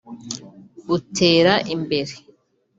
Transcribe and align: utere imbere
utere 0.95 1.53
imbere 1.73 2.13